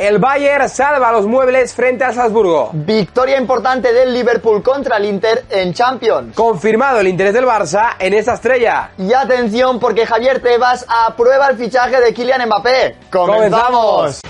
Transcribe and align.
El 0.00 0.18
Bayern 0.18 0.66
salva 0.70 1.12
los 1.12 1.26
muebles 1.26 1.74
frente 1.74 2.04
al 2.04 2.14
Salzburgo. 2.14 2.70
Victoria 2.72 3.38
importante 3.38 3.92
del 3.92 4.14
Liverpool 4.14 4.62
contra 4.62 4.96
el 4.96 5.04
Inter 5.04 5.44
en 5.50 5.74
Champions. 5.74 6.34
Confirmado 6.34 7.00
el 7.00 7.08
interés 7.08 7.34
del 7.34 7.44
Barça 7.44 7.96
en 7.98 8.14
esta 8.14 8.32
estrella. 8.32 8.92
Y 8.96 9.12
atención 9.12 9.78
porque 9.78 10.06
Javier 10.06 10.40
Tebas 10.40 10.86
aprueba 10.88 11.48
el 11.48 11.58
fichaje 11.58 12.00
de 12.00 12.14
Kylian 12.14 12.46
Mbappé. 12.46 12.96
¡Comenzamos! 13.10 14.22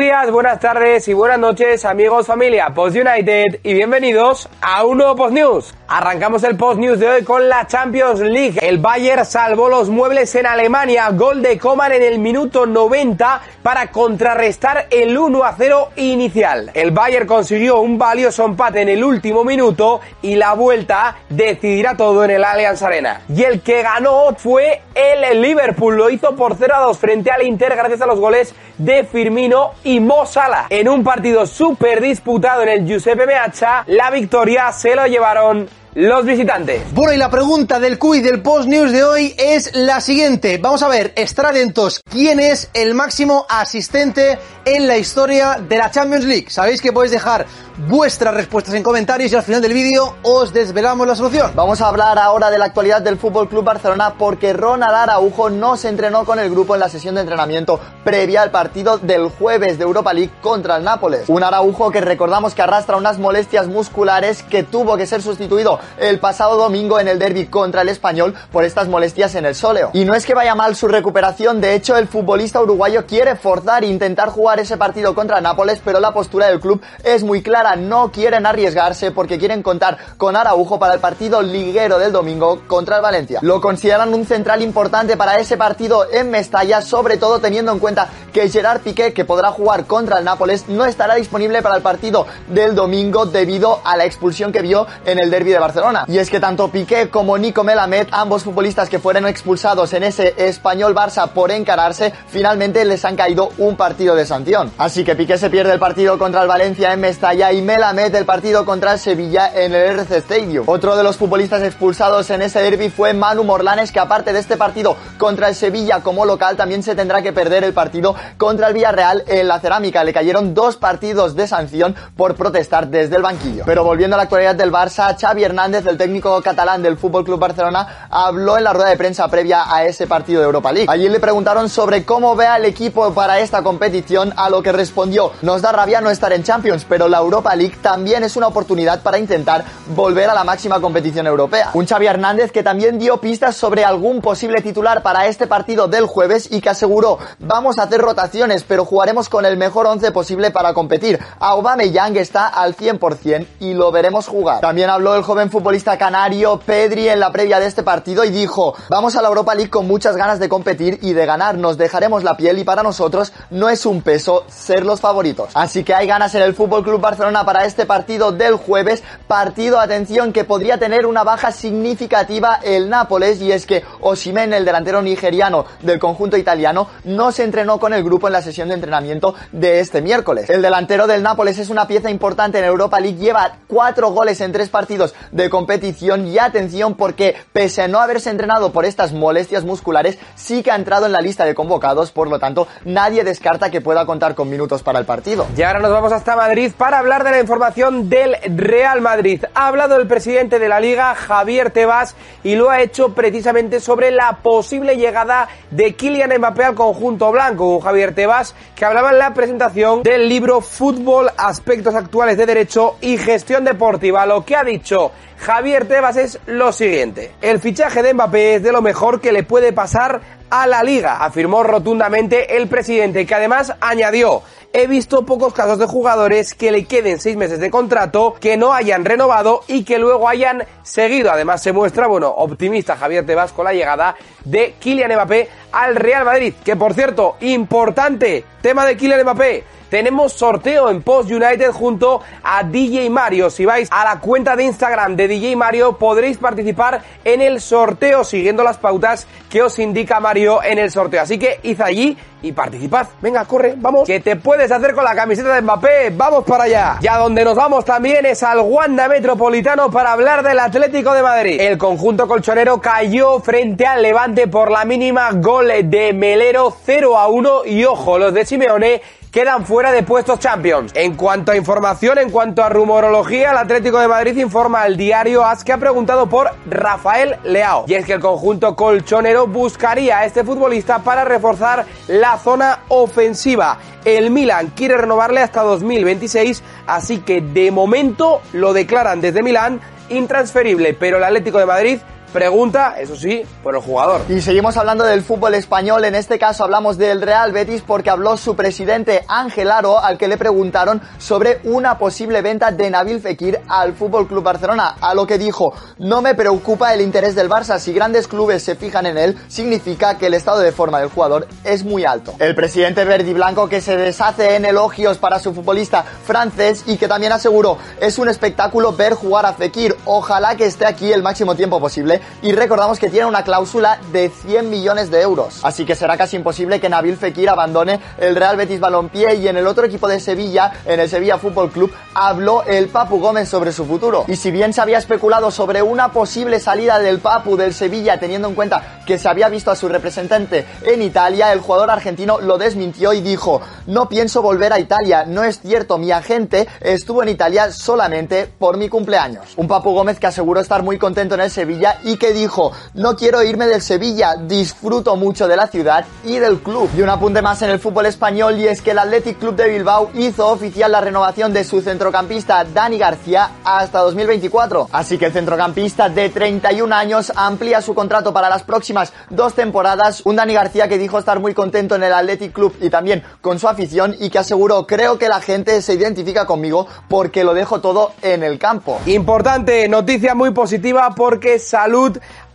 Días, 0.00 0.30
buenas 0.30 0.58
tardes 0.58 1.06
y 1.08 1.12
buenas 1.12 1.38
noches 1.38 1.84
amigos, 1.84 2.26
familia 2.26 2.70
Post 2.70 2.96
United 2.96 3.60
y 3.62 3.74
bienvenidos 3.74 4.48
a 4.62 4.86
un 4.86 4.96
nuevo 4.96 5.14
Post 5.14 5.34
News. 5.34 5.74
Arrancamos 5.88 6.42
el 6.44 6.56
Post 6.56 6.78
News 6.78 6.98
de 7.00 7.08
hoy 7.08 7.24
con 7.24 7.48
la 7.48 7.66
Champions 7.66 8.20
League. 8.20 8.58
El 8.62 8.78
Bayern 8.78 9.26
salvó 9.26 9.68
los 9.68 9.90
muebles 9.90 10.34
en 10.36 10.46
Alemania, 10.46 11.10
gol 11.10 11.42
de 11.42 11.58
Coman 11.58 11.92
en 11.92 12.02
el 12.02 12.18
minuto 12.18 12.64
90 12.64 13.42
para 13.62 13.90
contrarrestar 13.90 14.86
el 14.90 15.18
1 15.18 15.44
a 15.44 15.54
0 15.58 15.90
inicial. 15.96 16.70
El 16.72 16.92
Bayern 16.92 17.26
consiguió 17.26 17.80
un 17.80 17.98
valioso 17.98 18.46
empate 18.46 18.80
en 18.80 18.88
el 18.88 19.04
último 19.04 19.44
minuto 19.44 20.00
y 20.22 20.36
la 20.36 20.54
vuelta 20.54 21.18
decidirá 21.28 21.96
todo 21.96 22.24
en 22.24 22.30
el 22.30 22.44
Allianz 22.44 22.82
Arena. 22.82 23.22
Y 23.28 23.42
el 23.42 23.60
que 23.60 23.82
ganó 23.82 24.34
fue 24.38 24.80
el 24.94 25.42
Liverpool, 25.42 25.96
lo 25.96 26.08
hizo 26.08 26.36
por 26.36 26.56
0 26.56 26.74
a 26.74 26.80
2 26.82 26.98
frente 26.98 27.30
al 27.30 27.42
Inter 27.42 27.74
gracias 27.76 28.00
a 28.00 28.06
los 28.06 28.18
goles 28.18 28.54
de 28.78 29.04
Firmino 29.04 29.72
Mo 29.98 30.26
Salah. 30.26 30.66
En 30.70 30.88
un 30.88 31.02
partido 31.02 31.46
súper 31.46 32.00
disputado 32.00 32.62
en 32.62 32.68
el 32.68 32.86
Giuseppe 32.86 33.26
Meazza, 33.26 33.82
la 33.88 34.10
victoria 34.10 34.70
se 34.70 34.94
lo 34.94 35.06
llevaron 35.06 35.68
los 35.94 36.24
visitantes. 36.24 36.82
Bueno, 36.92 37.12
y 37.12 37.16
la 37.16 37.30
pregunta 37.30 37.80
del 37.80 37.98
quiz 37.98 38.22
del 38.22 38.42
Post 38.42 38.68
News 38.68 38.92
de 38.92 39.02
hoy 39.02 39.34
es 39.36 39.74
la 39.74 40.00
siguiente. 40.00 40.58
Vamos 40.58 40.82
a 40.82 40.88
ver, 40.88 41.12
estar 41.16 41.46
atentos. 41.46 42.00
¿Quién 42.08 42.38
es 42.38 42.70
el 42.74 42.94
máximo 42.94 43.44
asistente 43.48 44.38
en 44.64 44.86
la 44.86 44.96
historia 44.96 45.58
de 45.60 45.78
la 45.78 45.90
Champions 45.90 46.24
League? 46.24 46.46
Sabéis 46.48 46.80
que 46.80 46.92
podéis 46.92 47.10
dejar 47.10 47.46
vuestras 47.88 48.34
respuestas 48.34 48.74
en 48.74 48.82
comentarios 48.82 49.32
y 49.32 49.36
al 49.36 49.42
final 49.42 49.62
del 49.62 49.72
vídeo 49.72 50.16
os 50.22 50.52
desvelamos 50.52 51.06
la 51.06 51.16
solución. 51.16 51.52
Vamos 51.54 51.80
a 51.80 51.88
hablar 51.88 52.18
ahora 52.18 52.50
de 52.50 52.58
la 52.58 52.66
actualidad 52.66 53.02
del 53.02 53.16
Fútbol 53.16 53.48
Club 53.48 53.64
Barcelona 53.64 54.14
porque 54.18 54.52
Ronald 54.52 54.94
Araujo 54.94 55.50
no 55.50 55.76
se 55.76 55.88
entrenó 55.88 56.24
con 56.24 56.38
el 56.38 56.50
grupo 56.50 56.74
en 56.74 56.80
la 56.80 56.88
sesión 56.88 57.14
de 57.14 57.22
entrenamiento 57.22 57.80
previa 58.04 58.42
al 58.42 58.50
partido 58.50 58.98
del 58.98 59.28
jueves 59.28 59.78
de 59.78 59.84
Europa 59.84 60.12
League 60.12 60.32
contra 60.40 60.76
el 60.76 60.84
Nápoles. 60.84 61.28
Un 61.28 61.42
Araujo 61.42 61.90
que 61.90 62.00
recordamos 62.00 62.54
que 62.54 62.62
arrastra 62.62 62.96
unas 62.96 63.18
molestias 63.18 63.66
musculares 63.66 64.42
que 64.42 64.62
tuvo 64.62 64.96
que 64.96 65.06
ser 65.06 65.22
sustituido 65.22 65.79
el 65.98 66.18
pasado 66.18 66.56
domingo 66.56 66.98
en 67.00 67.08
el 67.08 67.18
derby 67.18 67.46
contra 67.46 67.82
el 67.82 67.88
Español 67.88 68.34
por 68.52 68.64
estas 68.64 68.88
molestias 68.88 69.34
en 69.34 69.46
el 69.46 69.54
sóleo. 69.54 69.90
Y 69.92 70.04
no 70.04 70.14
es 70.14 70.26
que 70.26 70.34
vaya 70.34 70.54
mal 70.54 70.76
su 70.76 70.88
recuperación, 70.88 71.60
de 71.60 71.74
hecho 71.74 71.96
el 71.96 72.08
futbolista 72.08 72.60
uruguayo 72.60 73.06
quiere 73.06 73.36
forzar 73.36 73.84
e 73.84 73.88
intentar 73.88 74.28
jugar 74.28 74.60
ese 74.60 74.76
partido 74.76 75.14
contra 75.14 75.40
Nápoles, 75.40 75.80
pero 75.84 76.00
la 76.00 76.12
postura 76.12 76.46
del 76.46 76.60
club 76.60 76.80
es 77.04 77.22
muy 77.22 77.42
clara 77.42 77.76
no 77.76 78.10
quieren 78.12 78.46
arriesgarse 78.46 79.10
porque 79.10 79.38
quieren 79.38 79.62
contar 79.62 79.98
con 80.16 80.36
Araujo 80.36 80.78
para 80.78 80.94
el 80.94 81.00
partido 81.00 81.42
liguero 81.42 81.98
del 81.98 82.12
domingo 82.12 82.62
contra 82.66 82.96
el 82.96 83.02
Valencia. 83.02 83.40
Lo 83.42 83.60
consideran 83.60 84.14
un 84.14 84.26
central 84.26 84.62
importante 84.62 85.16
para 85.16 85.38
ese 85.38 85.56
partido 85.56 86.06
en 86.10 86.30
Mestalla, 86.30 86.82
sobre 86.82 87.16
todo 87.16 87.40
teniendo 87.40 87.72
en 87.72 87.78
cuenta 87.78 88.08
que 88.32 88.48
Gerard 88.48 88.80
Piqué, 88.80 89.12
que 89.12 89.24
podrá 89.24 89.50
jugar 89.50 89.86
contra 89.86 90.18
el 90.18 90.24
Nápoles, 90.24 90.68
no 90.68 90.84
estará 90.84 91.14
disponible 91.14 91.62
para 91.62 91.76
el 91.76 91.82
partido 91.82 92.26
del 92.48 92.74
domingo 92.74 93.26
debido 93.26 93.80
a 93.84 93.96
la 93.96 94.04
expulsión 94.04 94.52
que 94.52 94.62
vio 94.62 94.86
en 95.04 95.18
el 95.18 95.30
derby 95.30 95.50
de 95.50 95.58
Barcelona. 95.58 95.69
Y 96.08 96.18
es 96.18 96.30
que 96.30 96.40
tanto 96.40 96.68
Piqué 96.68 97.10
como 97.10 97.38
Nico 97.38 97.64
Melamed, 97.64 98.08
ambos 98.10 98.44
futbolistas 98.44 98.88
que 98.88 98.98
fueron 98.98 99.26
expulsados 99.26 99.92
en 99.92 100.04
ese 100.04 100.34
español 100.36 100.94
Barça 100.94 101.28
por 101.28 101.50
encararse, 101.50 102.12
finalmente 102.28 102.84
les 102.84 103.04
han 103.04 103.16
caído 103.16 103.50
un 103.58 103.76
partido 103.76 104.14
de 104.14 104.26
sanción. 104.26 104.72
Así 104.78 105.04
que 105.04 105.14
Piqué 105.14 105.38
se 105.38 105.50
pierde 105.50 105.72
el 105.72 105.78
partido 105.78 106.18
contra 106.18 106.42
el 106.42 106.48
Valencia 106.48 106.92
en 106.92 107.00
Mestalla 107.00 107.52
y 107.52 107.62
Melamed 107.62 108.12
del 108.12 108.24
partido 108.24 108.64
contra 108.64 108.92
el 108.92 108.98
Sevilla 108.98 109.50
en 109.54 109.74
el 109.74 109.98
RC 109.98 110.16
Stadium. 110.18 110.64
Otro 110.68 110.96
de 110.96 111.02
los 111.02 111.16
futbolistas 111.16 111.62
expulsados 111.62 112.30
en 112.30 112.42
ese 112.42 112.60
derby 112.60 112.90
fue 112.90 113.14
Manu 113.14 113.44
Morlanes, 113.44 113.92
que 113.92 114.00
aparte 114.00 114.32
de 114.32 114.40
este 114.40 114.56
partido 114.56 114.96
contra 115.18 115.48
el 115.48 115.54
Sevilla 115.54 116.00
como 116.00 116.24
local, 116.24 116.56
también 116.56 116.82
se 116.82 116.94
tendrá 116.94 117.22
que 117.22 117.32
perder 117.32 117.64
el 117.64 117.72
partido 117.72 118.14
contra 118.36 118.68
el 118.68 118.74
Villarreal 118.74 119.24
en 119.26 119.48
la 119.48 119.60
cerámica. 119.60 120.04
Le 120.04 120.12
cayeron 120.12 120.54
dos 120.54 120.76
partidos 120.76 121.34
de 121.36 121.46
sanción 121.46 121.94
por 122.16 122.34
protestar 122.34 122.88
desde 122.88 123.16
el 123.16 123.22
banquillo. 123.22 123.64
Pero 123.66 123.84
volviendo 123.84 124.16
a 124.16 124.18
la 124.18 124.24
actualidad 124.24 124.54
del 124.54 124.72
Barça, 124.72 125.16
Xavi 125.18 125.44
Hernández, 125.44 125.59
el 125.66 125.98
técnico 125.98 126.40
catalán 126.40 126.82
del 126.82 126.96
Fútbol 126.96 127.24
Club 127.24 127.38
Barcelona, 127.38 128.08
habló 128.10 128.56
en 128.56 128.64
la 128.64 128.72
rueda 128.72 128.88
de 128.88 128.96
prensa 128.96 129.28
previa 129.28 129.64
a 129.72 129.84
ese 129.84 130.06
partido 130.06 130.40
de 130.40 130.46
Europa 130.46 130.72
League. 130.72 130.88
Allí 130.90 131.08
le 131.08 131.20
preguntaron 131.20 131.68
sobre 131.68 132.04
cómo 132.04 132.34
ve 132.34 132.46
al 132.46 132.64
equipo 132.64 133.12
para 133.12 133.40
esta 133.40 133.62
competición, 133.62 134.32
a 134.36 134.48
lo 134.48 134.62
que 134.62 134.72
respondió: 134.72 135.32
Nos 135.42 135.60
da 135.60 135.72
rabia 135.72 136.00
no 136.00 136.10
estar 136.10 136.32
en 136.32 136.42
Champions, 136.42 136.86
pero 136.88 137.08
la 137.08 137.18
Europa 137.18 137.54
League 137.54 137.76
también 137.82 138.24
es 138.24 138.36
una 138.36 138.46
oportunidad 138.46 139.02
para 139.02 139.18
intentar 139.18 139.64
volver 139.94 140.30
a 140.30 140.34
la 140.34 140.44
máxima 140.44 140.80
competición 140.80 141.26
europea. 141.26 141.70
Un 141.74 141.86
Xavi 141.86 142.06
Hernández 142.06 142.52
que 142.52 142.62
también 142.62 142.98
dio 142.98 143.20
pistas 143.20 143.54
sobre 143.56 143.84
algún 143.84 144.22
posible 144.22 144.62
titular 144.62 145.02
para 145.02 145.26
este 145.26 145.46
partido 145.46 145.88
del 145.88 146.06
jueves 146.06 146.48
y 146.50 146.60
que 146.60 146.70
aseguró 146.70 147.18
vamos 147.38 147.78
a 147.78 147.82
hacer 147.82 148.00
rotaciones 148.00 148.64
pero 148.66 148.84
jugaremos 148.84 149.28
con 149.28 149.44
el 149.44 149.56
mejor 149.56 149.86
once 149.86 150.10
posible 150.12 150.50
para 150.50 150.72
competir. 150.72 151.18
Aubameyang 151.40 152.16
está 152.16 152.46
al 152.46 152.76
100% 152.76 153.46
y 153.60 153.74
lo 153.74 153.90
veremos 153.90 154.28
jugar. 154.28 154.60
También 154.60 154.88
habló 154.88 155.14
el 155.14 155.22
joven 155.22 155.49
futbolista 155.50 155.98
canario 155.98 156.60
Pedri 156.60 157.08
en 157.08 157.20
la 157.20 157.32
previa 157.32 157.60
de 157.60 157.66
este 157.66 157.82
partido 157.82 158.24
y 158.24 158.30
dijo 158.30 158.74
vamos 158.88 159.16
a 159.16 159.22
la 159.22 159.28
Europa 159.28 159.54
League 159.54 159.70
con 159.70 159.86
muchas 159.86 160.16
ganas 160.16 160.38
de 160.38 160.48
competir 160.48 160.98
y 161.02 161.12
de 161.12 161.26
ganar, 161.26 161.58
nos 161.58 161.78
dejaremos 161.78 162.24
la 162.24 162.36
piel 162.36 162.58
y 162.58 162.64
para 162.64 162.82
nosotros 162.82 163.32
no 163.50 163.68
es 163.68 163.86
un 163.86 164.02
peso 164.02 164.44
ser 164.48 164.84
los 164.84 165.00
favoritos. 165.00 165.50
Así 165.54 165.84
que 165.84 165.94
hay 165.94 166.06
ganas 166.06 166.34
en 166.34 166.42
el 166.42 166.54
Fútbol 166.54 166.82
Club 166.82 167.00
Barcelona 167.00 167.44
para 167.44 167.64
este 167.64 167.86
partido 167.86 168.32
del 168.32 168.54
jueves. 168.54 169.02
Partido, 169.26 169.78
atención, 169.78 170.32
que 170.32 170.44
podría 170.44 170.78
tener 170.78 171.06
una 171.06 171.24
baja 171.24 171.52
significativa 171.52 172.60
el 172.62 172.88
Nápoles 172.88 173.40
y 173.40 173.52
es 173.52 173.66
que 173.66 173.84
Osimen, 174.00 174.52
el 174.52 174.64
delantero 174.64 175.02
nigeriano 175.02 175.66
del 175.82 175.98
conjunto 175.98 176.36
italiano, 176.36 176.88
no 177.04 177.32
se 177.32 177.44
entrenó 177.44 177.78
con 177.78 177.92
el 177.92 178.04
grupo 178.04 178.26
en 178.26 178.32
la 178.32 178.42
sesión 178.42 178.68
de 178.68 178.74
entrenamiento 178.74 179.34
de 179.52 179.80
este 179.80 180.02
miércoles. 180.02 180.50
El 180.50 180.62
delantero 180.62 181.06
del 181.06 181.22
Nápoles 181.22 181.58
es 181.58 181.70
una 181.70 181.86
pieza 181.86 182.10
importante 182.10 182.58
en 182.58 182.64
Europa 182.64 183.00
League, 183.00 183.18
lleva 183.18 183.58
cuatro 183.66 184.10
goles 184.10 184.40
en 184.40 184.52
tres 184.52 184.68
partidos 184.68 185.14
competición 185.48 186.26
y 186.26 186.38
atención 186.38 186.94
porque 186.94 187.36
pese 187.52 187.82
a 187.82 187.88
no 187.88 188.00
haberse 188.00 188.30
entrenado 188.30 188.72
por 188.72 188.84
estas 188.84 189.12
molestias 189.12 189.64
musculares, 189.64 190.18
sí 190.34 190.62
que 190.62 190.70
ha 190.70 190.76
entrado 190.76 191.06
en 191.06 191.12
la 191.12 191.20
lista 191.20 191.44
de 191.44 191.54
convocados, 191.54 192.10
por 192.10 192.28
lo 192.28 192.38
tanto 192.38 192.68
nadie 192.84 193.24
descarta 193.24 193.70
que 193.70 193.80
pueda 193.80 194.04
contar 194.04 194.34
con 194.34 194.50
minutos 194.50 194.82
para 194.82 194.98
el 194.98 195.06
partido. 195.06 195.46
Y 195.56 195.62
ahora 195.62 195.78
nos 195.78 195.92
vamos 195.92 196.12
hasta 196.12 196.36
Madrid 196.36 196.72
para 196.76 196.98
hablar 196.98 197.24
de 197.24 197.30
la 197.30 197.40
información 197.40 198.08
del 198.08 198.36
Real 198.56 199.00
Madrid. 199.00 199.44
Ha 199.54 199.68
hablado 199.68 199.96
el 199.96 200.06
presidente 200.06 200.58
de 200.58 200.68
la 200.68 200.80
liga, 200.80 201.14
Javier 201.14 201.70
Tebas, 201.70 202.16
y 202.42 202.56
lo 202.56 202.70
ha 202.70 202.80
hecho 202.80 203.14
precisamente 203.14 203.80
sobre 203.80 204.10
la 204.10 204.38
posible 204.42 204.96
llegada 204.96 205.48
de 205.70 205.94
Kylian 205.94 206.36
Mbappé 206.38 206.64
al 206.64 206.74
conjunto 206.74 207.30
blanco. 207.30 207.80
Javier 207.80 208.14
Tebas, 208.14 208.54
que 208.74 208.84
hablaba 208.84 209.10
en 209.10 209.18
la 209.18 209.34
presentación 209.34 210.02
del 210.02 210.28
libro 210.28 210.60
Fútbol, 210.60 211.30
Aspectos 211.36 211.94
Actuales 211.94 212.36
de 212.36 212.46
Derecho 212.46 212.96
y 213.00 213.16
Gestión 213.16 213.64
Deportiva. 213.64 214.26
Lo 214.26 214.44
que 214.44 214.56
ha 214.56 214.64
dicho 214.64 215.12
Javier 215.40 215.88
Tebas 215.88 216.18
es 216.18 216.38
lo 216.44 216.70
siguiente. 216.70 217.32
El 217.40 217.60
fichaje 217.60 218.02
de 218.02 218.12
Mbappé 218.12 218.56
es 218.56 218.62
de 218.62 218.72
lo 218.72 218.82
mejor 218.82 219.22
que 219.22 219.32
le 219.32 219.42
puede 219.42 219.72
pasar 219.72 220.20
a 220.50 220.66
la 220.66 220.82
liga, 220.82 221.24
afirmó 221.24 221.62
rotundamente 221.62 222.58
el 222.58 222.68
presidente, 222.68 223.24
que 223.24 223.34
además 223.34 223.72
añadió, 223.80 224.42
he 224.74 224.86
visto 224.86 225.24
pocos 225.24 225.54
casos 225.54 225.78
de 225.78 225.86
jugadores 225.86 226.54
que 226.54 226.70
le 226.70 226.84
queden 226.84 227.20
seis 227.20 227.36
meses 227.36 227.58
de 227.58 227.70
contrato, 227.70 228.34
que 228.38 228.58
no 228.58 228.74
hayan 228.74 229.06
renovado 229.06 229.62
y 229.66 229.84
que 229.84 229.98
luego 229.98 230.28
hayan 230.28 230.64
seguido. 230.82 231.30
Además 231.30 231.62
se 231.62 231.72
muestra, 231.72 232.06
bueno, 232.06 232.28
optimista 232.28 232.96
Javier 232.96 233.24
Tebas 233.24 233.52
con 233.52 233.64
la 233.64 233.72
llegada 233.72 234.16
de 234.44 234.74
Kylian 234.78 235.12
Mbappé 235.14 235.48
al 235.72 235.96
Real 235.96 236.26
Madrid, 236.26 236.52
que 236.62 236.76
por 236.76 236.92
cierto, 236.92 237.36
importante, 237.40 238.44
tema 238.60 238.84
de 238.84 238.96
Kylian 238.96 239.22
Mbappé, 239.22 239.64
tenemos 239.90 240.32
sorteo 240.32 240.88
en 240.88 241.02
Post 241.02 241.30
United 241.30 241.72
junto 241.72 242.22
a 242.42 242.62
DJ 242.62 243.10
Mario. 243.10 243.50
Si 243.50 243.66
vais 243.66 243.88
a 243.90 244.04
la 244.04 244.20
cuenta 244.20 244.56
de 244.56 244.64
Instagram 244.64 245.16
de 245.16 245.28
DJ 245.28 245.56
Mario 245.56 245.98
podréis 245.98 246.38
participar 246.38 247.02
en 247.24 247.42
el 247.42 247.60
sorteo 247.60 248.24
siguiendo 248.24 248.62
las 248.62 248.78
pautas 248.78 249.26
que 249.50 249.62
os 249.62 249.78
indica 249.78 250.20
Mario 250.20 250.62
en 250.62 250.78
el 250.78 250.90
sorteo. 250.90 251.20
Así 251.20 251.38
que 251.38 251.58
id 251.64 251.80
allí 251.80 252.16
y 252.42 252.52
participad. 252.52 253.08
Venga, 253.20 253.44
corre, 253.44 253.74
vamos. 253.76 254.06
Que 254.06 254.20
te 254.20 254.36
puedes 254.36 254.70
hacer 254.70 254.94
con 254.94 255.04
la 255.04 255.14
camiseta 255.14 255.54
de 255.54 255.60
Mbappé. 255.60 256.10
Vamos 256.10 256.44
para 256.44 256.64
allá. 256.64 256.98
Ya 257.00 257.18
donde 257.18 257.44
nos 257.44 257.54
vamos 257.54 257.84
también 257.84 258.24
es 258.24 258.42
al 258.42 258.60
Wanda 258.60 259.08
Metropolitano 259.08 259.90
para 259.90 260.12
hablar 260.12 260.42
del 260.42 260.58
Atlético 260.58 261.12
de 261.12 261.22
Madrid. 261.22 261.60
El 261.60 261.76
conjunto 261.76 262.26
colchonero 262.26 262.80
cayó 262.80 263.40
frente 263.40 263.86
al 263.86 264.02
Levante 264.02 264.48
por 264.48 264.70
la 264.70 264.84
mínima 264.84 265.30
gol 265.32 265.70
de 265.84 266.12
Melero 266.12 266.74
0 266.84 267.18
a 267.18 267.28
1 267.28 267.66
y 267.66 267.84
ojo, 267.84 268.18
los 268.18 268.32
de 268.32 268.46
Simeone 268.46 269.02
quedan 269.30 269.64
fuera 269.64 269.92
de 269.92 270.02
puestos 270.02 270.40
Champions. 270.40 270.92
En 270.94 271.14
cuanto 271.14 271.52
a 271.52 271.56
información, 271.56 272.18
en 272.18 272.30
cuanto 272.30 272.64
a 272.64 272.68
rumorología, 272.68 273.52
el 273.52 273.58
Atlético 273.58 274.00
de 274.00 274.08
Madrid 274.08 274.36
informa 274.36 274.82
al 274.82 274.96
diario 274.96 275.44
AS 275.44 275.62
que 275.62 275.72
ha 275.72 275.78
preguntado 275.78 276.28
por 276.28 276.50
Rafael 276.66 277.36
Leao. 277.44 277.84
Y 277.86 277.94
es 277.94 278.04
que 278.04 278.14
el 278.14 278.20
conjunto 278.20 278.74
colchonero 278.74 279.46
buscaría 279.46 280.18
a 280.18 280.24
este 280.24 280.44
futbolista 280.44 281.00
para 281.00 281.24
reforzar 281.24 281.86
la 282.08 282.38
zona 282.38 282.80
ofensiva. 282.88 283.78
El 284.04 284.30
Milan 284.30 284.72
quiere 284.74 284.96
renovarle 284.96 285.40
hasta 285.40 285.62
2026, 285.62 286.62
así 286.86 287.18
que 287.18 287.40
de 287.40 287.70
momento 287.70 288.40
lo 288.52 288.72
declaran 288.72 289.20
desde 289.20 289.42
Milán 289.42 289.80
intransferible, 290.08 290.94
pero 290.94 291.18
el 291.18 291.24
Atlético 291.24 291.58
de 291.58 291.66
Madrid 291.66 291.98
Pregunta, 292.32 292.94
eso 292.98 293.16
sí, 293.16 293.42
por 293.60 293.74
el 293.74 293.80
jugador. 293.80 294.20
Y 294.28 294.40
seguimos 294.40 294.76
hablando 294.76 295.02
del 295.02 295.22
fútbol 295.22 295.54
español, 295.54 296.04
en 296.04 296.14
este 296.14 296.38
caso 296.38 296.62
hablamos 296.62 296.96
del 296.96 297.22
Real 297.22 297.50
Betis 297.50 297.82
porque 297.84 298.08
habló 298.08 298.36
su 298.36 298.54
presidente 298.54 299.24
Ángel 299.26 299.70
Aro 299.70 299.98
al 299.98 300.16
que 300.16 300.28
le 300.28 300.36
preguntaron 300.36 301.02
sobre 301.18 301.60
una 301.64 301.98
posible 301.98 302.40
venta 302.40 302.70
de 302.70 302.88
Nabil 302.88 303.20
Fekir 303.20 303.60
al 303.66 303.94
Fútbol 303.94 304.28
Club 304.28 304.44
Barcelona, 304.44 304.94
a 305.00 305.12
lo 305.12 305.26
que 305.26 305.38
dijo, 305.38 305.74
no 305.98 306.22
me 306.22 306.36
preocupa 306.36 306.94
el 306.94 307.00
interés 307.00 307.34
del 307.34 307.48
Barça, 307.48 307.80
si 307.80 307.92
grandes 307.92 308.28
clubes 308.28 308.62
se 308.62 308.76
fijan 308.76 309.06
en 309.06 309.18
él, 309.18 309.36
significa 309.48 310.16
que 310.16 310.26
el 310.26 310.34
estado 310.34 310.60
de 310.60 310.70
forma 310.70 311.00
del 311.00 311.08
jugador 311.08 311.48
es 311.64 311.82
muy 311.82 312.04
alto. 312.04 312.34
El 312.38 312.54
presidente 312.54 313.04
verde 313.04 313.34
blanco 313.34 313.68
que 313.68 313.80
se 313.80 313.96
deshace 313.96 314.54
en 314.54 314.64
elogios 314.66 315.18
para 315.18 315.40
su 315.40 315.52
futbolista 315.52 316.04
francés 316.04 316.84
y 316.86 316.96
que 316.96 317.08
también 317.08 317.32
aseguró, 317.32 317.76
es 318.00 318.18
un 318.18 318.28
espectáculo 318.28 318.92
ver 318.92 319.14
jugar 319.14 319.46
a 319.46 319.52
Fekir, 319.52 319.96
ojalá 320.04 320.54
que 320.54 320.66
esté 320.66 320.86
aquí 320.86 321.12
el 321.12 321.24
máximo 321.24 321.56
tiempo 321.56 321.80
posible 321.80 322.19
y 322.42 322.52
recordamos 322.52 322.98
que 322.98 323.10
tiene 323.10 323.26
una 323.26 323.44
cláusula 323.44 324.00
de 324.12 324.30
100 324.30 324.70
millones 324.70 325.10
de 325.10 325.20
euros. 325.20 325.60
Así 325.62 325.84
que 325.84 325.94
será 325.94 326.16
casi 326.16 326.36
imposible 326.36 326.80
que 326.80 326.88
Nabil 326.88 327.16
Fekir 327.16 327.48
abandone 327.48 328.00
el 328.18 328.36
Real 328.36 328.56
Betis 328.56 328.80
Balompié 328.80 329.36
y 329.36 329.48
en 329.48 329.56
el 329.56 329.66
otro 329.66 329.84
equipo 329.84 330.08
de 330.08 330.20
Sevilla, 330.20 330.72
en 330.84 331.00
el 331.00 331.08
Sevilla 331.08 331.38
Fútbol 331.38 331.70
Club, 331.70 331.92
habló 332.14 332.62
el 332.64 332.88
Papu 332.88 333.20
Gómez 333.20 333.48
sobre 333.48 333.72
su 333.72 333.84
futuro. 333.84 334.24
Y 334.28 334.36
si 334.36 334.50
bien 334.50 334.72
se 334.72 334.80
había 334.80 334.98
especulado 334.98 335.50
sobre 335.50 335.82
una 335.82 336.12
posible 336.12 336.60
salida 336.60 336.98
del 336.98 337.20
Papu 337.20 337.56
del 337.56 337.74
Sevilla 337.74 338.18
teniendo 338.18 338.48
en 338.48 338.54
cuenta 338.54 339.02
que 339.06 339.18
se 339.18 339.28
había 339.28 339.48
visto 339.48 339.70
a 339.70 339.76
su 339.76 339.88
representante 339.88 340.66
en 340.82 341.02
Italia, 341.02 341.52
el 341.52 341.60
jugador 341.60 341.90
argentino 341.90 342.40
lo 342.40 342.58
desmintió 342.58 343.12
y 343.12 343.20
dijo, 343.20 343.60
no 343.86 344.08
pienso 344.08 344.42
volver 344.42 344.72
a 344.72 344.78
Italia, 344.78 345.24
no 345.26 345.44
es 345.44 345.60
cierto, 345.60 345.98
mi 345.98 346.12
agente 346.12 346.68
estuvo 346.80 347.22
en 347.22 347.30
Italia 347.30 347.72
solamente 347.72 348.48
por 348.58 348.76
mi 348.76 348.88
cumpleaños. 348.88 349.54
Un 349.56 349.68
Papu 349.68 349.92
Gómez 349.92 350.18
que 350.18 350.26
aseguró 350.26 350.60
estar 350.60 350.82
muy 350.82 350.98
contento 350.98 351.34
en 351.34 351.40
el 351.42 351.50
Sevilla 351.50 351.98
que 352.16 352.32
dijo, 352.32 352.72
no 352.94 353.16
quiero 353.16 353.42
irme 353.42 353.66
del 353.66 353.82
Sevilla, 353.82 354.36
disfruto 354.36 355.16
mucho 355.16 355.48
de 355.48 355.56
la 355.56 355.66
ciudad 355.66 356.04
y 356.24 356.38
del 356.38 356.60
club. 356.60 356.88
Y 356.96 357.02
un 357.02 357.08
apunte 357.08 357.42
más 357.42 357.62
en 357.62 357.70
el 357.70 357.78
fútbol 357.78 358.06
español 358.06 358.58
y 358.58 358.68
es 358.68 358.82
que 358.82 358.92
el 358.92 358.98
Athletic 358.98 359.38
Club 359.38 359.56
de 359.56 359.68
Bilbao 359.68 360.10
hizo 360.14 360.48
oficial 360.48 360.92
la 360.92 361.00
renovación 361.00 361.52
de 361.52 361.64
su 361.64 361.80
centrocampista 361.80 362.64
Dani 362.64 362.98
García 362.98 363.50
hasta 363.64 364.00
2024. 364.00 364.88
Así 364.92 365.18
que 365.18 365.26
el 365.26 365.32
centrocampista 365.32 366.08
de 366.08 366.28
31 366.28 366.94
años 366.94 367.32
amplía 367.36 367.82
su 367.82 367.94
contrato 367.94 368.32
para 368.32 368.48
las 368.48 368.62
próximas 368.62 369.12
dos 369.28 369.54
temporadas. 369.54 370.22
Un 370.24 370.36
Dani 370.36 370.54
García 370.54 370.88
que 370.88 370.98
dijo 370.98 371.18
estar 371.18 371.40
muy 371.40 371.54
contento 371.54 371.94
en 371.96 372.02
el 372.02 372.12
Athletic 372.12 372.52
Club 372.52 372.74
y 372.80 372.90
también 372.90 373.22
con 373.40 373.58
su 373.58 373.68
afición 373.68 374.16
y 374.18 374.30
que 374.30 374.38
aseguró, 374.38 374.86
creo 374.86 375.18
que 375.18 375.28
la 375.28 375.40
gente 375.40 375.82
se 375.82 375.94
identifica 375.94 376.46
conmigo 376.46 376.86
porque 377.08 377.44
lo 377.44 377.54
dejo 377.54 377.80
todo 377.80 378.12
en 378.22 378.42
el 378.42 378.58
campo. 378.58 379.00
Importante, 379.06 379.88
noticia 379.88 380.34
muy 380.34 380.50
positiva 380.50 381.10
porque 381.14 381.58
Salud 381.58 381.99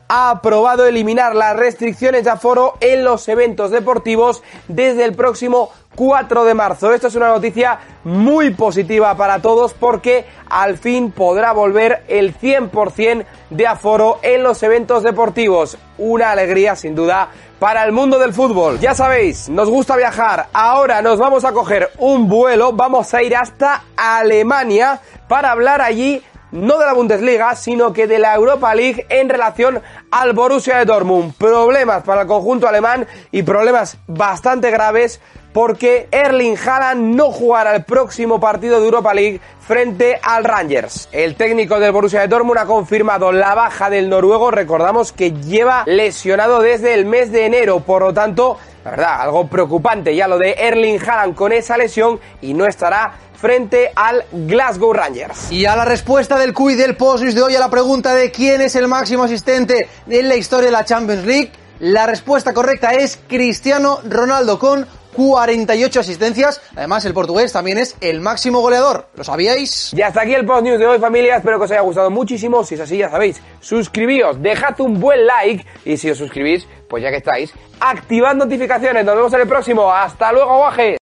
ha 0.08 0.30
aprobado 0.30 0.86
eliminar 0.86 1.36
las 1.36 1.56
restricciones 1.56 2.24
de 2.24 2.30
aforo 2.30 2.76
en 2.80 3.04
los 3.04 3.28
eventos 3.28 3.72
deportivos 3.72 4.44
desde 4.68 5.04
el 5.04 5.16
próximo 5.16 5.72
4 5.96 6.44
de 6.44 6.54
marzo. 6.54 6.94
Esto 6.94 7.08
es 7.08 7.16
una 7.16 7.30
noticia 7.30 7.80
muy 8.04 8.52
positiva 8.52 9.16
para 9.16 9.42
todos 9.42 9.74
porque 9.74 10.26
al 10.50 10.78
fin 10.78 11.12
podrá 11.12 11.54
volver 11.54 12.04
el 12.08 12.38
100% 12.38 13.26
de 13.50 13.68
aforo 13.68 14.20
en 14.22 14.44
los 14.44 14.62
eventos 14.62 15.04
deportivos. 15.04 15.78
Una 15.98 16.32
alegría 16.32 16.76
sin 16.76 16.94
duda 16.94 17.30
para 17.58 17.84
el 17.86 17.92
mundo 17.92 18.20
del 18.20 18.34
fútbol. 18.34 18.80
Ya 18.80 18.94
sabéis, 18.94 19.50
nos 19.50 19.70
gusta 19.70 19.96
viajar. 19.96 20.48
Ahora 20.54 21.02
nos 21.02 21.18
vamos 21.18 21.46
a 21.46 21.54
coger 21.54 21.90
un 21.98 22.28
vuelo, 22.28 22.74
vamos 22.74 23.14
a 23.14 23.24
ir 23.24 23.36
hasta 23.36 23.86
Alemania 23.96 25.00
para 25.28 25.52
hablar 25.52 25.82
allí 25.82 26.22
no 26.56 26.80
de 26.80 26.86
la 26.86 26.94
Bundesliga, 26.94 27.54
sino 27.56 27.94
que 27.94 28.08
de 28.08 28.18
la 28.18 28.34
Europa 28.34 28.74
League 28.74 29.06
en 29.10 29.30
relación 29.30 29.82
al 30.10 30.34
Borussia 30.34 30.78
de 30.78 30.86
Dortmund. 30.86 31.34
Problemas 31.36 32.04
para 32.04 32.22
el 32.22 32.28
conjunto 32.28 32.68
alemán 32.68 33.06
y 33.32 33.44
problemas 33.44 33.98
bastante 34.08 34.72
graves 34.72 35.20
porque 35.56 36.10
Erling 36.12 36.58
Haaland 36.58 37.16
no 37.16 37.32
jugará 37.32 37.74
el 37.78 37.86
próximo 37.86 38.42
partido 38.42 38.78
de 38.78 38.88
Europa 38.88 39.14
League 39.14 39.40
frente 39.66 40.20
al 40.22 40.44
Rangers. 40.44 41.08
El 41.14 41.36
técnico 41.36 41.80
del 41.80 41.94
Borussia 41.94 42.20
de 42.20 42.28
Dortmund 42.28 42.60
ha 42.60 42.66
confirmado 42.66 43.32
la 43.32 43.56
baja 43.56 43.90
del 43.90 44.10
noruego, 44.10 44.52
recordamos 44.52 45.14
que 45.14 45.32
lleva 45.32 45.86
lesionado 45.86 46.60
desde 46.60 46.94
el 46.94 47.06
mes 47.06 47.32
de 47.32 47.46
enero, 47.46 47.80
por 47.80 48.02
lo 48.02 48.14
tanto, 48.14 48.58
la 48.84 48.92
verdad, 48.92 49.22
algo 49.22 49.48
preocupante 49.48 50.14
ya 50.14 50.28
lo 50.28 50.38
de 50.38 50.56
Erling 50.60 51.00
Haaland 51.00 51.36
con 51.36 51.54
esa 51.54 51.78
lesión 51.78 52.20
y 52.42 52.54
no 52.54 52.66
estará 52.66 53.14
frente 53.40 53.94
al 53.96 54.26
Glasgow 54.34 54.92
Rangers. 54.92 55.54
Y 55.54 55.66
a 55.66 55.78
la 55.78 55.86
respuesta 55.86 56.38
del 56.38 56.54
QI 56.54 56.76
del 56.76 56.98
post 56.98 57.24
de 57.24 57.42
hoy 57.42 57.56
a 57.56 57.60
la 57.60 57.70
pregunta 57.70 58.14
de 58.14 58.30
quién 58.30 58.60
es 58.60 58.76
el 58.76 58.90
máximo 58.90 59.24
asistente 59.24 59.88
en 60.10 60.28
la 60.28 60.36
historia 60.36 60.66
de 60.66 60.74
la 60.74 60.84
Champions 60.84 61.24
League, 61.24 61.52
la 61.80 62.06
respuesta 62.08 62.54
correcta 62.54 62.94
es 62.94 63.20
Cristiano 63.28 64.00
Ronaldo 64.04 64.60
con 64.60 64.86
48 65.16 66.00
asistencias. 66.00 66.62
Además, 66.76 67.06
el 67.06 67.14
portugués 67.14 67.52
también 67.54 67.78
es 67.78 67.96
el 68.02 68.22
máximo 68.22 68.62
goleador. 68.62 69.08
¿Lo 69.16 69.24
sabíais? 69.24 69.94
Y 69.94 70.02
hasta 70.02 70.22
aquí 70.22 70.34
el 70.34 70.46
post 70.46 70.64
news 70.64 70.80
de 70.80 70.86
hoy, 70.86 71.00
familia. 71.00 71.38
Espero 71.38 71.58
que 71.58 71.66
os 71.66 71.72
haya 71.72 71.82
gustado 71.82 72.10
muchísimo. 72.10 72.64
Si 72.64 72.76
es 72.76 72.82
así, 72.82 72.98
ya 72.98 73.10
sabéis, 73.10 73.42
suscribíos, 73.60 74.42
dejad 74.42 74.80
un 74.82 75.00
buen 75.00 75.26
like. 75.26 75.66
Y 75.86 75.98
si 75.98 76.10
os 76.10 76.18
suscribís, 76.18 76.68
pues 76.90 77.04
ya 77.04 77.10
que 77.10 77.18
estáis, 77.18 77.54
activad 77.80 78.36
notificaciones. 78.36 79.06
Nos 79.06 79.16
vemos 79.16 79.34
en 79.34 79.42
el 79.42 79.48
próximo. 79.48 79.92
Hasta 79.92 80.32
luego, 80.32 80.58
guaje. 80.58 80.94